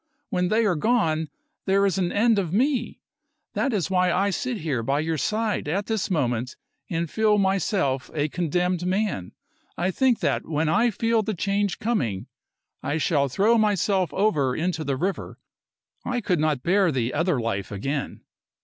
When 0.31 0.47
they 0.47 0.65
are 0.65 0.73
gone 0.73 1.29
there 1.67 1.85
is 1.85 1.99
an 1.99 2.11
end 2.11 2.39
of 2.39 2.51
me. 2.51 3.01
That 3.53 3.71
is 3.71 3.91
why 3.91 4.11
I 4.11 4.31
sit 4.31 4.57
here 4.61 4.81
by 4.81 4.99
your 4.99 5.19
side 5.19 5.67
at 5.67 5.85
this 5.85 6.09
moment 6.09 6.55
and 6.89 7.07
feel 7.07 7.37
myself 7.37 8.09
a 8.15 8.27
condemned 8.27 8.83
man. 8.83 9.33
I 9.77 9.91
think 9.91 10.19
that 10.21 10.47
when 10.47 10.69
I 10.69 10.89
feel 10.89 11.21
the 11.21 11.35
change 11.35 11.77
coming 11.77 12.25
I 12.81 12.97
shall 12.97 13.29
throw 13.29 13.59
myself 13.59 14.11
over 14.11 14.55
into 14.55 14.83
the 14.83 14.97
river. 14.97 15.37
I 16.03 16.19
could 16.19 16.39
not 16.39 16.63
bear 16.63 16.91
the 16.91 17.13
other 17.13 17.39
life 17.39 17.71
again!" 17.71 18.21